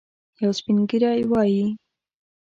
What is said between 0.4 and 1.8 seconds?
یو سپین ږیری وايي.